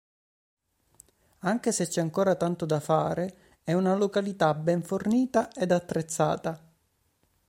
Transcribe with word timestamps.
Anche 1.41 1.71
se 1.71 1.87
c'è 1.87 2.01
ancora 2.01 2.33
tanto 2.33 2.65
da 2.65 2.79
fare, 2.79 3.57
è 3.63 3.73
una 3.73 3.93
località 3.93 4.51
ben 4.55 4.81
fornita 4.81 5.51
ed 5.51 5.69
attrezzata. 5.69 6.59